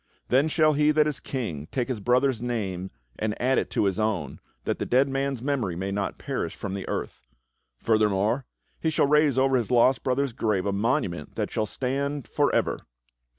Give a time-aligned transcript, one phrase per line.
[0.29, 3.99] Then shall he that is King take his brother's name and add it to his
[3.99, 7.27] own, that the dead man's memory may not perish from the earth.
[7.77, 8.47] Further more,
[8.79, 12.79] he shall raise over his lost brother's grave a monument that shall stand forever.